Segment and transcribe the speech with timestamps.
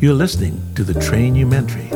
[0.00, 1.88] You're listening to the Trainumentary.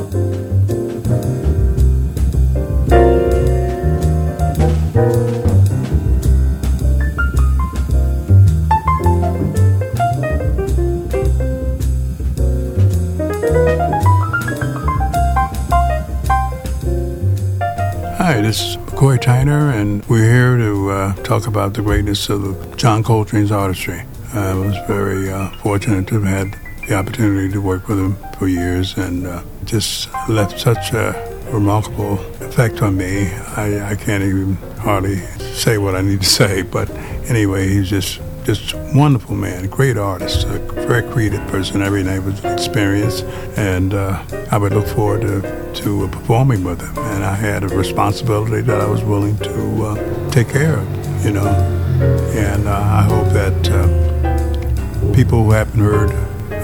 [18.29, 22.77] Hi, this is McCoy Tyner, and we're here to uh, talk about the greatness of
[22.77, 24.03] John Coltrane's artistry.
[24.35, 28.47] I was very uh, fortunate to have had the opportunity to work with him for
[28.47, 31.15] years and uh, just left such a
[31.51, 33.33] remarkable effect on me.
[33.57, 35.17] I, I can't even hardly
[35.55, 36.91] say what I need to say, but
[37.31, 41.81] anyway, he's just just wonderful man, great artist, a very creative person.
[41.83, 43.23] Every night was an experience,
[43.57, 46.97] and uh, I would look forward to, to performing with him.
[46.99, 51.33] And I had a responsibility that I was willing to uh, take care of, you
[51.33, 51.47] know.
[51.47, 56.11] And uh, I hope that uh, people who haven't heard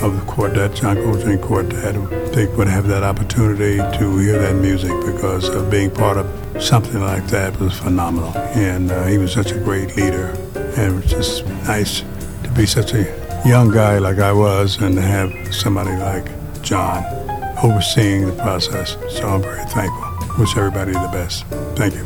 [0.03, 1.95] of the quartet, John Coltrane Quartet,
[2.33, 7.27] they would have that opportunity to hear that music because being part of something like
[7.27, 8.35] that was phenomenal.
[8.39, 10.29] And uh, he was such a great leader
[10.77, 12.03] and it was just nice
[12.43, 13.03] to be such a
[13.47, 16.31] young guy like I was and to have somebody like
[16.63, 17.24] John
[17.63, 18.97] overseeing the process.
[19.11, 20.39] So I'm very thankful.
[20.39, 21.45] Wish everybody the best.
[21.77, 22.05] Thank you.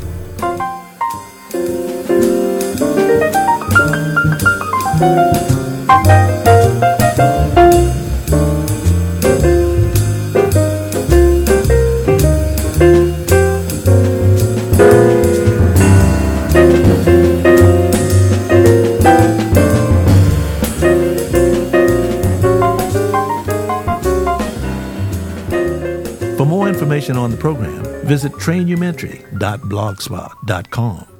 [26.38, 31.17] For more information on the program, visit trainumentary.blogspot.com.